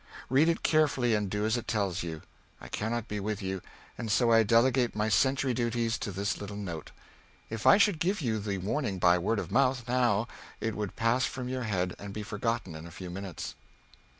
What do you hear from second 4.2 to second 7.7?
I delegate my sentry duties to this little note. If